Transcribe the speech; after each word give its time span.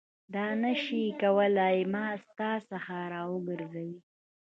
دا 0.33 0.47
نه 0.63 0.73
شي 0.83 1.03
کولای 1.21 1.77
ما 1.93 2.05
ستا 2.25 2.51
څخه 2.69 2.95
راوګرځوي. 3.13 3.91